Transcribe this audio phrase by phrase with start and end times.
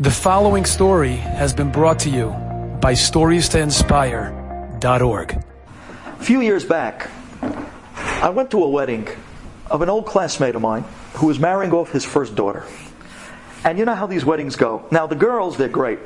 [0.00, 2.28] The following story has been brought to you
[2.80, 5.32] by StoriesToInspire.org.
[5.32, 5.44] A
[6.22, 7.10] few years back,
[8.22, 9.08] I went to a wedding
[9.68, 10.84] of an old classmate of mine
[11.14, 12.64] who was marrying off his first daughter.
[13.64, 14.86] And you know how these weddings go.
[14.92, 15.98] Now, the girls, they're great.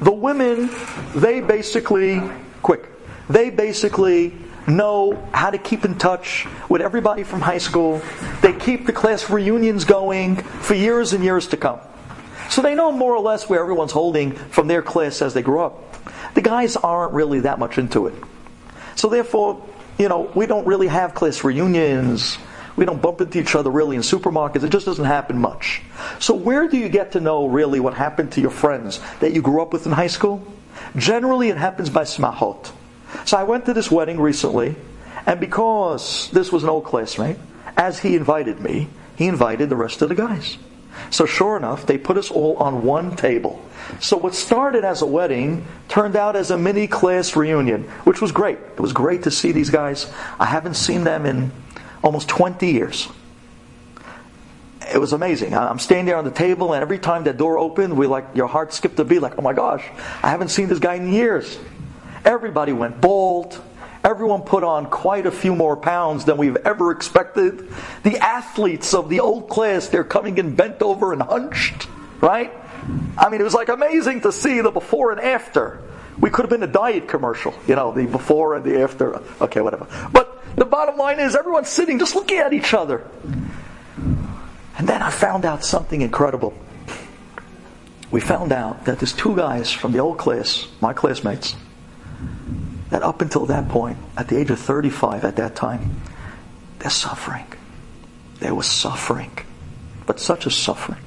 [0.00, 0.70] The women,
[1.12, 2.22] they basically,
[2.62, 2.88] quick,
[3.28, 4.32] they basically
[4.68, 8.00] know how to keep in touch with everybody from high school.
[8.42, 11.80] They keep the class reunions going for years and years to come.
[12.48, 15.66] So they know more or less where everyone's holding from their class as they grow
[15.66, 16.34] up.
[16.34, 18.14] The guys aren't really that much into it.
[18.96, 19.64] So therefore,
[19.98, 22.38] you know, we don't really have class reunions.
[22.76, 24.62] We don't bump into each other really in supermarkets.
[24.62, 25.82] It just doesn't happen much.
[26.20, 29.42] So where do you get to know really what happened to your friends that you
[29.42, 30.46] grew up with in high school?
[30.96, 32.70] Generally, it happens by smahot.
[33.24, 34.76] So I went to this wedding recently,
[35.26, 37.36] and because this was an old classmate,
[37.76, 40.56] as he invited me, he invited the rest of the guys.
[41.10, 43.64] So sure enough, they put us all on one table.
[44.00, 48.32] So what started as a wedding turned out as a mini class reunion, which was
[48.32, 48.58] great.
[48.58, 50.10] It was great to see these guys.
[50.38, 51.52] I haven't seen them in
[52.02, 53.08] almost 20 years.
[54.92, 55.54] It was amazing.
[55.54, 58.46] I'm standing there on the table, and every time that door opened, we like your
[58.46, 59.20] heart skipped a beat.
[59.20, 59.84] Like, oh my gosh,
[60.22, 61.58] I haven't seen this guy in years.
[62.24, 63.62] Everybody went bald.
[64.08, 67.68] Everyone put on quite a few more pounds than we've ever expected.
[68.04, 71.86] The athletes of the old class, they're coming in bent over and hunched,
[72.22, 72.50] right?
[73.18, 75.82] I mean, it was like amazing to see the before and after.
[76.18, 79.20] We could have been a diet commercial, you know, the before and the after.
[79.42, 79.86] Okay, whatever.
[80.10, 83.06] But the bottom line is everyone's sitting just looking at each other.
[84.78, 86.54] And then I found out something incredible.
[88.10, 91.56] We found out that there's two guys from the old class, my classmates,
[92.90, 96.00] that up until that point, at the age of 35 at that time,
[96.78, 97.46] they're suffering.
[98.40, 99.32] There was suffering,
[100.06, 101.02] but such a suffering.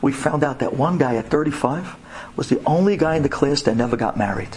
[0.00, 1.96] We found out that one guy at 35
[2.36, 4.56] was the only guy in the class that never got married.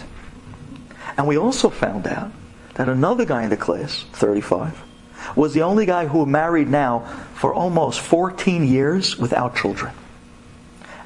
[1.16, 2.30] And we also found out
[2.74, 4.82] that another guy in the class, 35,
[5.36, 7.00] was the only guy who married now
[7.34, 9.92] for almost 14 years without children.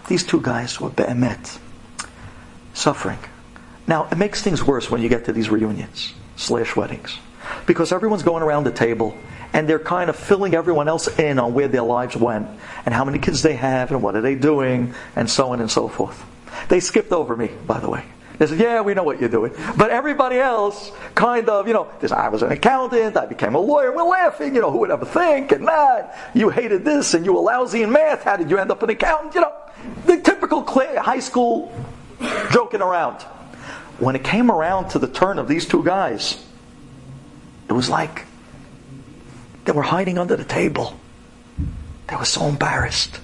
[0.08, 1.58] These two guys were be'emet,
[2.74, 3.18] suffering.
[3.86, 7.18] Now, it makes things worse when you get to these reunions slash weddings.
[7.66, 9.16] Because everyone's going around the table
[9.52, 12.48] and they're kind of filling everyone else in on where their lives went
[12.84, 15.70] and how many kids they have and what are they doing and so on and
[15.70, 16.24] so forth.
[16.68, 18.04] They skipped over me, by the way.
[18.38, 19.54] They said, yeah, we know what you're doing.
[19.78, 23.58] But everybody else kind of, you know, this, I was an accountant, I became a
[23.58, 27.24] lawyer, we're laughing, you know, who would ever think, and that, you hated this, and
[27.24, 29.54] you were lousy in math, how did you end up an accountant, you know,
[30.04, 31.72] the typical high school
[32.50, 33.24] joking around
[33.98, 36.42] when it came around to the turn of these two guys,
[37.68, 38.24] it was like
[39.64, 40.98] they were hiding under the table.
[42.08, 43.20] They were so embarrassed.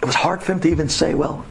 [0.00, 1.44] It was hard for him to even say, well,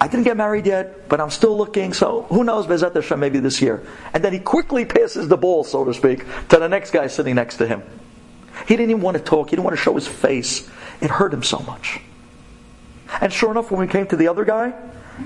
[0.00, 3.40] I didn't get married yet, but I'm still looking, so who knows, B'ezrat Hashem, maybe
[3.40, 3.86] this year.
[4.14, 7.34] And then he quickly passes the ball, so to speak, to the next guy sitting
[7.34, 7.82] next to him.
[8.68, 10.68] He didn't even want to talk, he didn't want to show his face.
[11.00, 12.00] It hurt him so much.
[13.20, 14.72] And sure enough, when we came to the other guy,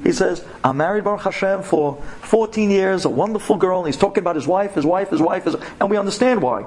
[0.05, 4.23] he says, I'm married Baruch Hashem for 14 years, a wonderful girl, and he's talking
[4.23, 6.67] about his wife, his wife, his wife, his, and we understand why.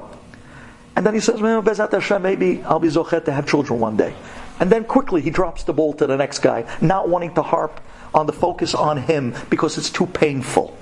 [0.96, 4.14] And then he says, Hashem, maybe I'll be zochet to have children one day.
[4.60, 7.82] And then quickly he drops the ball to the next guy, not wanting to harp
[8.14, 10.78] on the focus on him because it's too painful.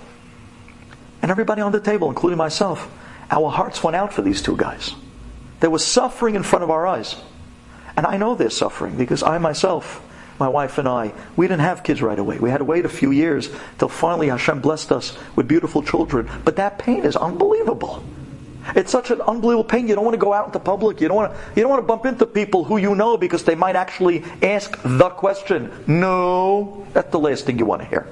[1.22, 2.92] And everybody on the table, including myself,
[3.30, 4.94] our hearts went out for these two guys.
[5.62, 7.16] There was suffering in front of our eyes.
[7.96, 10.02] And I know there's suffering because I myself
[10.42, 12.40] my wife and I, we didn't have kids right away.
[12.40, 16.30] We had to wait a few years till finally Hashem blessed us with beautiful children.
[16.44, 18.04] But that pain is unbelievable.
[18.76, 19.88] It's such an unbelievable pain.
[19.88, 21.00] You don't want to go out into public.
[21.00, 23.44] You don't want to, you don't want to bump into people who you know because
[23.44, 25.72] they might actually ask the question.
[25.88, 28.08] No, that's the last thing you want to hear.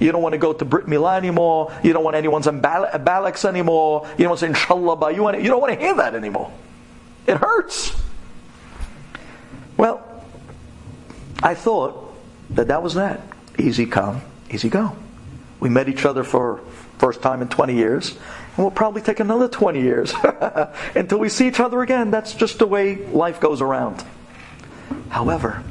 [0.00, 1.72] You don't want to go to Brit Milah anymore.
[1.84, 4.08] You don't want anyone's Balaks anymore.
[4.18, 5.30] You don't want to say Inshallah by you.
[5.36, 6.50] You don't want to hear that anymore.
[7.26, 7.94] It hurts.
[9.76, 10.11] Well,
[11.42, 12.14] I thought
[12.50, 13.20] that that was that.
[13.58, 14.96] Easy come, easy go.
[15.60, 16.60] We met each other for
[16.98, 20.14] first time in 20 years, and we'll probably take another 20 years
[20.94, 22.10] until we see each other again.
[22.10, 24.04] That's just the way life goes around.
[25.08, 25.62] However,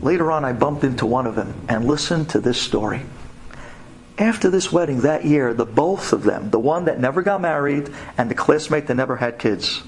[0.00, 3.02] later on I bumped into one of them and listened to this story.
[4.18, 7.90] After this wedding that year, the both of them, the one that never got married
[8.16, 9.82] and the classmate that never had kids,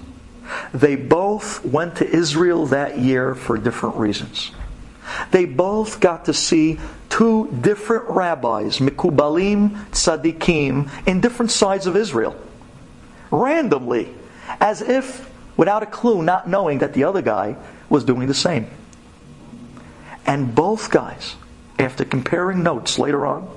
[0.72, 4.50] they both went to Israel that year for different reasons.
[5.30, 12.36] They both got to see two different rabbis, Mikubalim, Tzadikim, in different sides of Israel.
[13.30, 14.12] Randomly,
[14.60, 17.56] as if without a clue, not knowing that the other guy
[17.88, 18.68] was doing the same.
[20.26, 21.36] And both guys,
[21.78, 23.48] after comparing notes later on,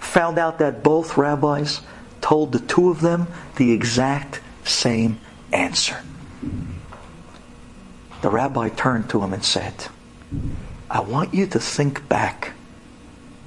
[0.00, 1.80] found out that both rabbis
[2.20, 5.18] told the two of them the exact same
[5.52, 5.96] answer.
[8.20, 9.88] The rabbi turned to him and said,
[10.92, 12.52] I want you to think back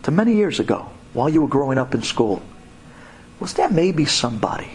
[0.01, 2.41] to many years ago while you were growing up in school.
[3.39, 4.71] Was there maybe somebody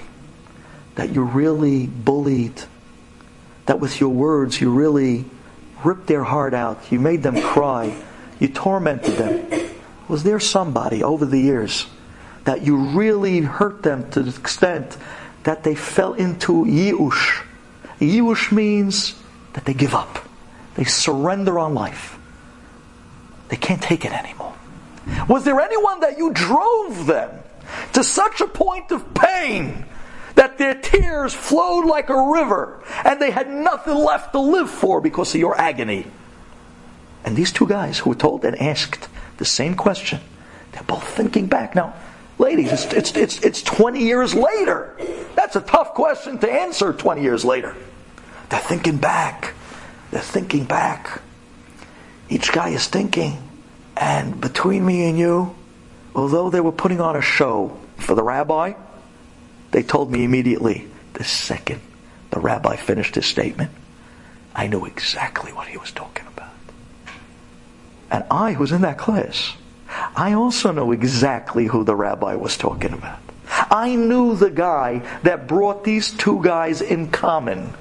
[0.94, 2.62] that you really bullied,
[3.67, 5.25] that with your words you really
[5.82, 7.93] ripped their heart out, you made them cry,
[8.38, 9.70] you tormented them?
[10.06, 11.88] Was there somebody over the years
[12.44, 14.96] that you really hurt them to the extent
[15.43, 17.44] that they fell into yiush?
[17.99, 19.20] Yiush means
[19.55, 20.20] that they give up.
[20.76, 22.19] They surrender on life.
[23.50, 24.55] They can't take it anymore.
[25.29, 27.31] Was there anyone that you drove them
[27.93, 29.85] to such a point of pain
[30.37, 35.00] that their tears flowed like a river and they had nothing left to live for
[35.00, 36.06] because of your agony?
[37.25, 39.08] And these two guys who were told and asked
[39.38, 40.20] the same question,
[40.73, 41.75] they're both thinking back.
[41.75, 41.94] Now,
[42.38, 44.96] ladies, it's, it's, it's, it's 20 years later.
[45.35, 47.76] That's a tough question to answer 20 years later.
[48.49, 49.55] They're thinking back.
[50.12, 51.20] They're thinking back.
[52.31, 53.37] Each guy is thinking.
[53.97, 55.55] And between me and you,
[56.15, 58.73] although they were putting on a show for the rabbi,
[59.73, 61.81] they told me immediately, the second
[62.31, 63.71] the rabbi finished his statement,
[64.55, 66.53] I knew exactly what he was talking about.
[68.11, 69.55] And I was in that class.
[69.88, 73.19] I also know exactly who the rabbi was talking about.
[73.49, 77.73] I knew the guy that brought these two guys in common.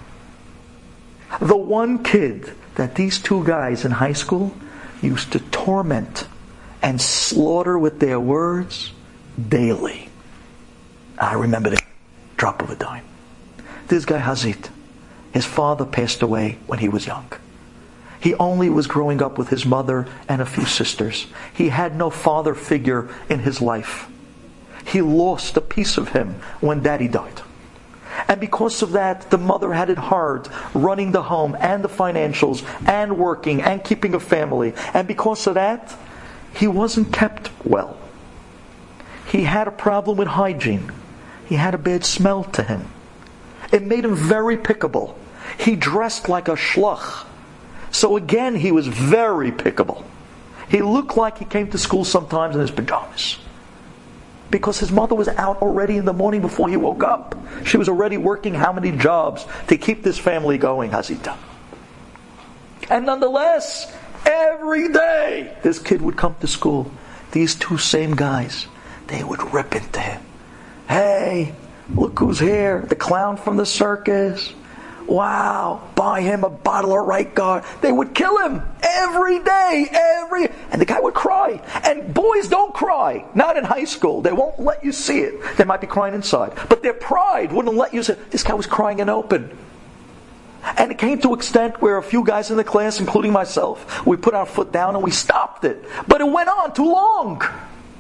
[1.40, 4.56] The one kid that these two guys in high school
[5.02, 6.28] used to torment
[6.82, 8.92] and slaughter with their words
[9.48, 10.10] daily.
[11.18, 11.82] I remember the
[12.38, 13.06] drop of a dime.
[13.88, 14.70] This guy Hazit,
[15.34, 17.32] his father passed away when he was young.
[18.20, 21.28] He only was growing up with his mother and a few sisters.
[21.54, 24.10] He had no father figure in his life.
[24.86, 27.42] He lost a piece of him when daddy died.
[28.30, 32.64] And because of that, the mother had it hard running the home and the financials
[32.88, 34.76] and working and keeping a family.
[34.94, 35.98] And because of that,
[36.54, 37.98] he wasn't kept well.
[39.32, 40.92] He had a problem with hygiene.
[41.48, 42.88] He had a bad smell to him.
[43.74, 45.16] It made him very pickable.
[45.58, 47.26] He dressed like a schluch.
[47.92, 50.04] So again, he was very pickable.
[50.70, 53.40] He looked like he came to school sometimes in his pajamas.
[54.52, 57.36] Because his mother was out already in the morning before he woke up.
[57.66, 61.38] She was already working how many jobs to keep this family going, Hazita.
[62.90, 66.92] And nonetheless, every day this kid would come to school.
[67.32, 68.66] These two same guys,
[69.08, 70.22] they would rip into him.
[70.88, 71.54] Hey,
[71.94, 74.54] look who's here, the clown from the circus.
[75.10, 77.64] Wow, buy him a bottle of right guard.
[77.82, 81.60] They would kill him every day, every, and the guy would cry.
[81.84, 83.26] And boys don't cry.
[83.34, 84.22] Not in high school.
[84.22, 85.58] They won't let you see it.
[85.58, 86.54] They might be crying inside.
[86.70, 88.30] But their pride wouldn't let you see it.
[88.30, 89.58] This guy was crying in open.
[90.78, 94.16] And it came to extent where a few guys in the class, including myself, we
[94.16, 95.84] put our foot down and we stopped it.
[96.08, 97.42] But it went on too long.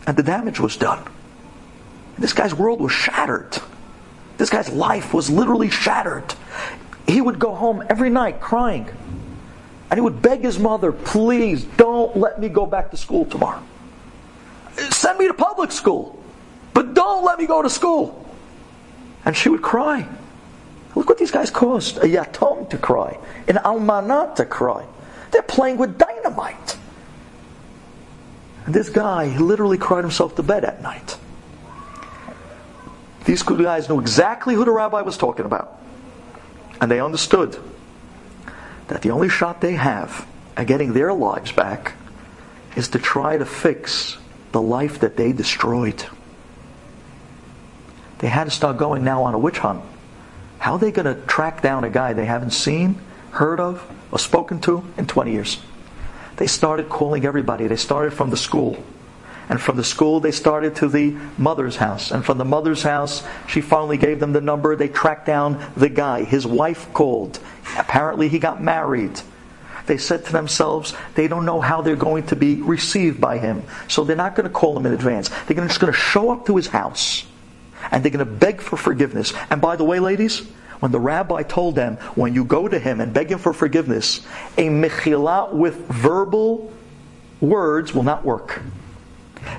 [0.05, 1.03] And the damage was done.
[2.19, 3.57] This guy's world was shattered.
[4.38, 6.35] This guy's life was literally shattered
[7.09, 8.89] he would go home every night crying.
[9.89, 13.63] And he would beg his mother, please don't let me go back to school tomorrow.
[14.91, 16.22] Send me to public school,
[16.74, 18.25] but don't let me go to school.
[19.25, 20.07] And she would cry.
[20.95, 23.17] Look what these guys caused a yatom to cry,
[23.48, 24.86] an almanat to cry.
[25.31, 26.77] They're playing with dynamite.
[28.65, 31.17] And this guy literally cried himself to bed at night.
[33.25, 35.79] These guys knew exactly who the rabbi was talking about.
[36.81, 37.57] And they understood
[38.88, 41.93] that the only shot they have at getting their lives back
[42.75, 44.17] is to try to fix
[44.51, 46.03] the life that they destroyed.
[48.19, 49.81] They had to start going now on a witch hunt.
[50.57, 53.00] How are they going to track down a guy they haven't seen,
[53.31, 55.59] heard of, or spoken to in 20 years?
[56.36, 57.67] They started calling everybody.
[57.67, 58.83] They started from the school.
[59.50, 62.12] And from the school, they started to the mother's house.
[62.12, 64.75] And from the mother's house, she finally gave them the number.
[64.75, 66.24] They tracked down the guy.
[66.24, 67.39] His wife called.
[67.77, 69.20] Apparently, he got married.
[69.88, 73.63] They said to themselves, they don't know how they're going to be received by him.
[73.88, 75.29] So they're not going to call him in advance.
[75.48, 77.25] They're just going to show up to his house.
[77.89, 79.34] And they're going to beg for forgiveness.
[79.50, 80.41] And by the way, ladies,
[80.79, 84.20] when the rabbi told them, when you go to him and beg him for forgiveness,
[84.60, 86.72] a mechila with verbal
[87.41, 88.62] words will not work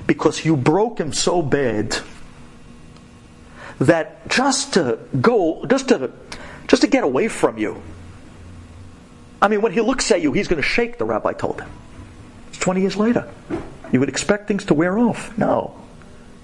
[0.07, 1.97] because you broke him so bad
[3.79, 6.11] that just to go, just to,
[6.67, 7.81] just to get away from you.
[9.41, 11.69] I mean, when he looks at you, he's going to shake, the rabbi told him.
[12.49, 13.27] It's 20 years later.
[13.91, 15.35] You would expect things to wear off.
[15.37, 15.75] No.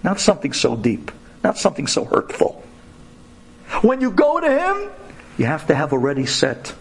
[0.03, 1.11] Not something so deep.
[1.43, 2.63] Not something so hurtful.
[3.81, 4.89] When you go to him,
[5.37, 6.73] you have to have already set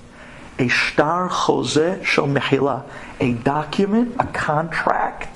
[0.59, 1.75] a shtar chose
[2.07, 2.89] shel mechila,
[3.21, 5.36] a document, a contract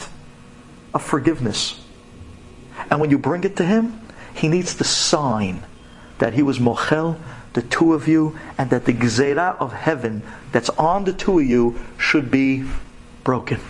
[0.95, 1.81] of forgiveness.
[2.91, 4.01] And when you bring it to him,
[4.35, 5.63] he needs to sign
[6.19, 7.19] that he was mochel,
[7.53, 11.47] the two of you, and that the gezerah of heaven that's on the two of
[11.47, 12.65] you should be
[13.25, 13.61] broken.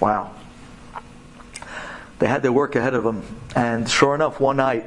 [0.00, 0.32] Wow.
[2.18, 3.24] They had their work ahead of them,
[3.56, 4.86] and sure enough, one night,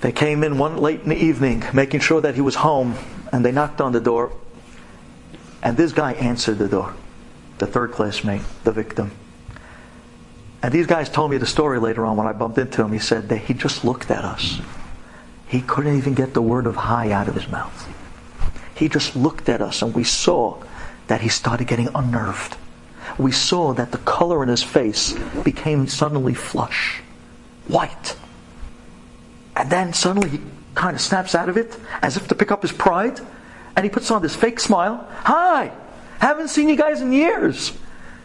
[0.00, 2.96] they came in one late in the evening, making sure that he was home,
[3.32, 4.32] and they knocked on the door.
[5.62, 6.94] And this guy answered the door,
[7.58, 9.12] the third classmate, the victim.
[10.62, 12.92] And these guys told me the story later on when I bumped into him.
[12.92, 14.60] He said that he just looked at us.
[15.46, 17.88] He couldn't even get the word of hi out of his mouth.
[18.74, 20.62] He just looked at us and we saw
[21.06, 22.56] that he started getting unnerved.
[23.18, 27.00] We saw that the color in his face became suddenly flush,
[27.66, 28.16] white.
[29.56, 30.40] And then suddenly he
[30.74, 33.20] kind of snaps out of it as if to pick up his pride
[33.74, 35.08] and he puts on this fake smile.
[35.24, 35.72] Hi!
[36.18, 37.70] Haven't seen you guys in years.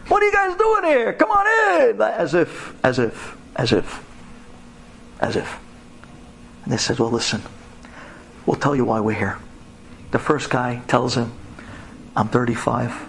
[0.08, 1.12] What are you guys doing here?
[1.14, 2.00] Come on in!
[2.00, 4.04] As if, as if, as if,
[5.20, 5.58] as if.
[6.64, 7.42] And they said, Well, listen,
[8.44, 9.38] we'll tell you why we're here.
[10.10, 11.32] The first guy tells him,
[12.16, 13.08] I'm 35.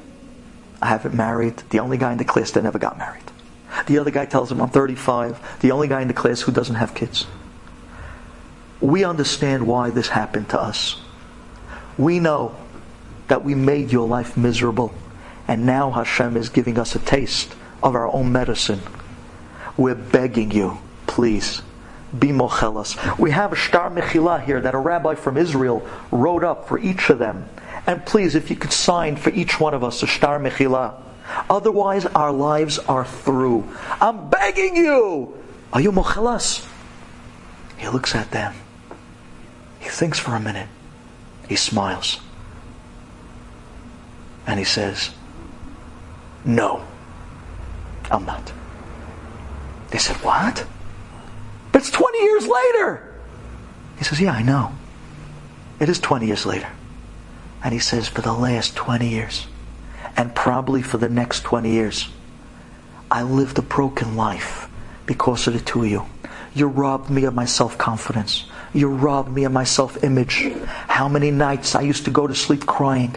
[0.82, 1.58] I haven't married.
[1.70, 3.24] The only guy in the class that never got married.
[3.88, 5.60] The other guy tells him, I'm 35.
[5.60, 7.28] The only guy in the class who doesn't have kids.
[8.82, 11.02] We understand why this happened to us.
[11.98, 12.56] We know
[13.28, 14.94] that we made your life miserable
[15.48, 18.82] and now Hashem is giving us a taste of our own medicine.
[19.78, 21.62] We're begging you, please,
[22.18, 23.20] be mochelas.
[23.20, 27.10] We have a shtar mechila here that a rabbi from Israel wrote up for each
[27.10, 27.48] of them.
[27.86, 31.02] And please, if you could sign for each one of us a shtar mechila.
[31.50, 33.68] Otherwise, our lives are through.
[34.02, 35.38] I'm begging you.
[35.74, 36.66] Are you mochelas?
[37.78, 38.56] He looks at them.
[39.80, 40.70] He thinks for a minute.
[41.48, 42.20] He smiles.
[44.48, 45.12] And he says,
[46.46, 46.86] no,
[48.12, 48.54] I'm not.
[49.90, 50.66] They said, What?
[51.72, 53.14] But it's 20 years later.
[53.98, 54.72] He says, Yeah, I know.
[55.80, 56.70] It is 20 years later.
[57.64, 59.48] And he says, For the last 20 years,
[60.16, 62.10] and probably for the next 20 years,
[63.10, 64.70] I lived a broken life
[65.06, 66.06] because of the two of you.
[66.54, 68.46] You robbed me of my self confidence.
[68.74, 70.52] You robbed me of my self image.
[70.88, 73.16] How many nights I used to go to sleep crying.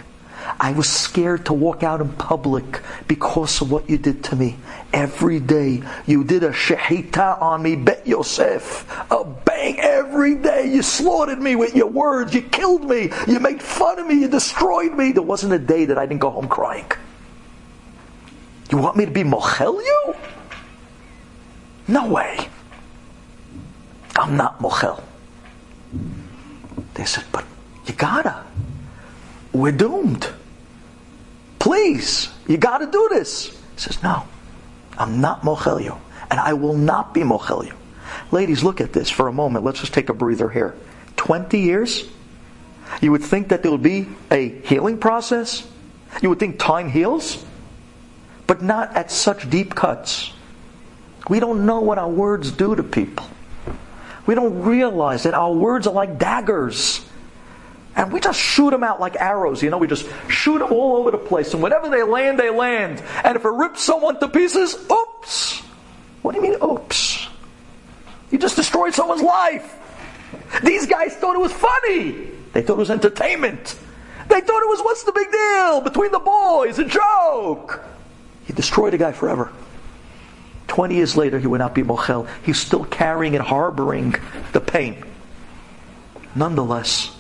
[0.60, 4.56] I was scared to walk out in public because of what you did to me.
[4.92, 8.86] Every day you did a shehita on me, Bet Yosef.
[9.10, 10.72] A bang every day.
[10.72, 12.34] You slaughtered me with your words.
[12.34, 13.10] You killed me.
[13.26, 14.14] You made fun of me.
[14.14, 15.12] You destroyed me.
[15.12, 16.90] There wasn't a day that I didn't go home crying.
[18.70, 20.14] You want me to be mochel you?
[21.88, 22.48] No way.
[24.16, 25.02] I'm not mochel.
[26.94, 27.44] They said, but
[27.86, 28.44] you gotta.
[29.52, 30.28] We're doomed.
[31.58, 33.46] Please, you got to do this.
[33.46, 34.24] He says, No,
[34.96, 35.96] I'm not mochel you,
[36.30, 37.74] and I will not be mochel you.
[38.30, 39.64] Ladies, look at this for a moment.
[39.64, 40.74] Let's just take a breather here.
[41.16, 42.04] 20 years?
[43.00, 45.66] You would think that there would be a healing process.
[46.22, 47.44] You would think time heals,
[48.46, 50.32] but not at such deep cuts.
[51.28, 53.26] We don't know what our words do to people.
[54.26, 57.04] We don't realize that our words are like daggers.
[57.98, 60.98] And we just shoot them out like arrows, you know, we just shoot them all
[60.98, 61.52] over the place.
[61.52, 63.02] And whenever they land, they land.
[63.24, 65.58] And if it rips someone to pieces, oops.
[66.22, 67.26] What do you mean, oops?
[68.30, 69.74] You just destroyed someone's life.
[70.62, 72.12] These guys thought it was funny.
[72.52, 73.76] They thought it was entertainment.
[74.28, 77.82] They thought it was what's the big deal between the boys, a joke.
[78.44, 79.50] He destroyed a guy forever.
[80.68, 82.28] 20 years later, he would not be mochel.
[82.44, 84.14] He's still carrying and harboring
[84.52, 85.02] the pain.
[86.36, 87.17] Nonetheless,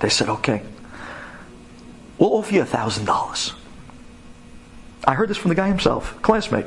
[0.00, 0.62] they said, okay,
[2.18, 3.52] we'll offer you a thousand dollars.
[5.04, 6.66] I heard this from the guy himself, classmate.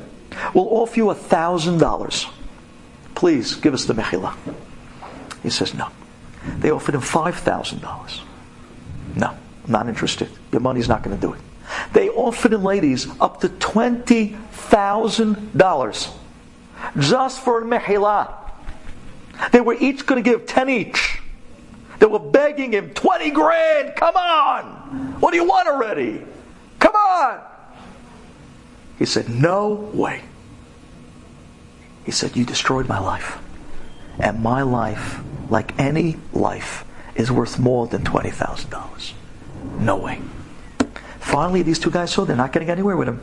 [0.53, 2.25] We'll offer you a thousand dollars.
[3.15, 4.35] Please give us the mechila.
[5.43, 5.89] He says, no.
[6.57, 8.21] They offered him five thousand dollars.
[9.15, 10.29] No, not interested.
[10.51, 11.39] Your money's not going to do it.
[11.93, 16.09] They offered him, ladies, up to twenty thousand dollars
[16.97, 18.33] just for mechila.
[19.51, 21.20] They were each going to give ten each.
[22.01, 24.65] They were begging him, 20 grand, come on!
[25.21, 26.23] What do you want already?
[26.79, 27.41] Come on!
[28.97, 30.23] He said, No way.
[32.03, 33.37] He said, You destroyed my life.
[34.17, 35.19] And my life,
[35.51, 39.13] like any life, is worth more than $20,000.
[39.79, 40.21] No way.
[41.19, 43.21] Finally, these two guys saw they're not getting anywhere with him.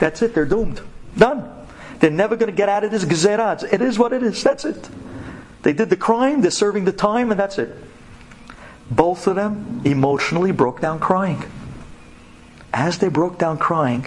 [0.00, 0.80] That's it, they're doomed.
[1.16, 1.48] Done.
[2.00, 3.72] They're never going to get out of this gezerah.
[3.72, 4.42] It is what it is.
[4.42, 4.88] That's it.
[5.62, 7.76] They did the crime, they're serving the time, and that's it.
[8.90, 11.44] Both of them emotionally broke down crying.
[12.72, 14.06] As they broke down crying,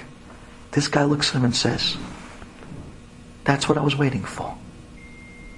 [0.71, 1.97] this guy looks at him and says,
[3.43, 4.55] That's what I was waiting for.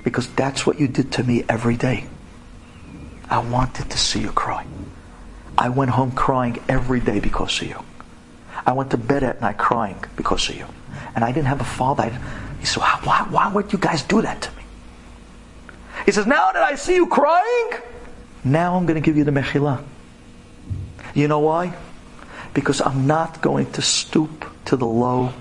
[0.03, 2.05] Because that's what you did to me every day.
[3.29, 4.65] I wanted to see you cry.
[5.57, 7.83] I went home crying every day because of you.
[8.65, 10.65] I went to bed at night crying because of you.
[11.15, 12.09] And I didn't have a father.
[12.59, 14.63] He said, why, why would you guys do that to me?
[16.05, 17.81] He says, now that I see you crying,
[18.43, 19.83] now I'm going to give you the mechila.
[21.13, 21.75] You know why?
[22.53, 25.33] Because I'm not going to stoop to the low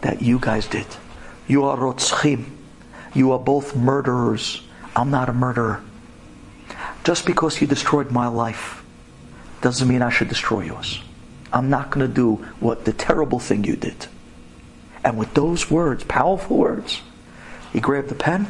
[0.00, 0.86] that you guys did.
[1.48, 2.50] You are rotzchim.
[3.14, 4.62] You are both murderers.
[4.94, 5.82] I'm not a murderer.
[7.04, 8.84] Just because you destroyed my life
[9.60, 11.00] doesn't mean I should destroy yours.
[11.52, 14.06] I'm not going to do what the terrible thing you did.
[15.04, 17.00] And with those words, powerful words,
[17.72, 18.48] he grabbed the pen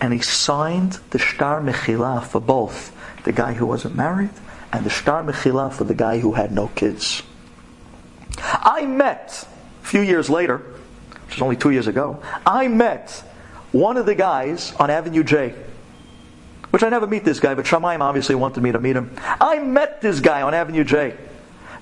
[0.00, 4.30] and he signed the Shtar Mechila for both the guy who wasn't married
[4.72, 7.22] and the Shtar Mechila for the guy who had no kids.
[8.38, 9.46] I met,
[9.82, 13.22] a few years later, which was only two years ago, I met
[13.70, 15.54] one of the guys on Avenue J
[16.72, 19.14] which I never meet this guy, but Shamayim obviously wanted me to meet him.
[19.18, 21.14] I met this guy on Avenue J.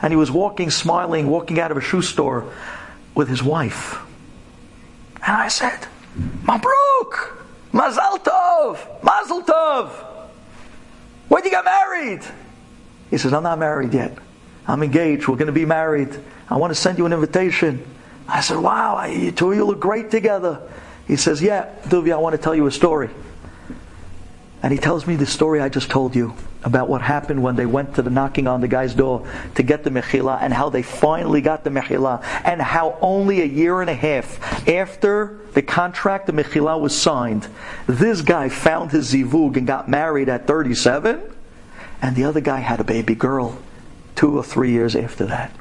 [0.02, 2.52] And he was walking, smiling, walking out of a shoe store
[3.14, 4.00] with his wife.
[5.24, 5.86] And I said,
[6.42, 7.36] Mabruk!
[7.72, 9.00] Mazal Tov!
[9.46, 10.09] Tov!
[11.30, 12.24] When did you get married?
[13.08, 14.18] He says, I'm not married yet.
[14.66, 15.28] I'm engaged.
[15.28, 16.08] We're going to be married.
[16.48, 17.86] I want to send you an invitation.
[18.26, 20.60] I said, Wow, you two you look great together.
[21.06, 23.10] He says, Yeah, Duvi, I want to tell you a story.
[24.62, 27.64] And he tells me the story I just told you about what happened when they
[27.64, 30.82] went to the knocking on the guy's door to get the mechila and how they
[30.82, 36.26] finally got the mechila and how only a year and a half after the contract
[36.26, 37.48] the mechila was signed,
[37.86, 41.22] this guy found his zivug and got married at 37
[42.02, 43.58] and the other guy had a baby girl
[44.14, 45.54] two or three years after that.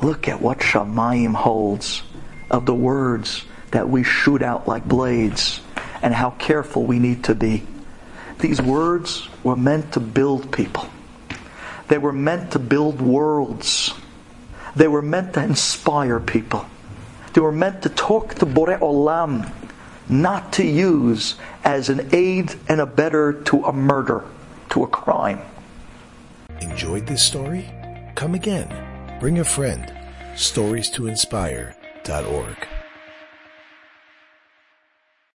[0.00, 2.02] Look at what Shamayim holds
[2.50, 5.60] of the words that we shoot out like blades
[6.02, 7.64] and how careful we need to be.
[8.38, 10.88] These words were meant to build people.
[11.88, 13.94] They were meant to build worlds.
[14.76, 16.66] They were meant to inspire people.
[17.32, 19.50] They were meant to talk to Bore Olam,
[20.08, 24.24] not to use as an aid and abettor to a murder,
[24.70, 25.40] to a crime.
[26.60, 27.68] Enjoyed this story?
[28.14, 29.18] Come again.
[29.20, 29.92] Bring a friend.
[30.36, 32.77] Stories to inspire.org.